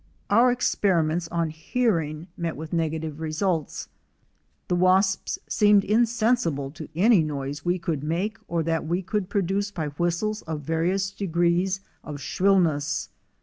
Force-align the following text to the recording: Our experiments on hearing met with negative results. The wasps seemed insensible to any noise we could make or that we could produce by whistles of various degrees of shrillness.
Our 0.31 0.51
experiments 0.51 1.27
on 1.27 1.51
hearing 1.51 2.25
met 2.35 2.57
with 2.57 2.73
negative 2.73 3.19
results. 3.19 3.87
The 4.67 4.75
wasps 4.75 5.37
seemed 5.47 5.83
insensible 5.83 6.71
to 6.71 6.89
any 6.95 7.21
noise 7.21 7.63
we 7.63 7.77
could 7.77 8.01
make 8.03 8.39
or 8.47 8.63
that 8.63 8.87
we 8.87 9.03
could 9.03 9.29
produce 9.29 9.69
by 9.69 9.89
whistles 9.89 10.41
of 10.41 10.61
various 10.61 11.11
degrees 11.11 11.81
of 12.03 12.19
shrillness. 12.19 13.09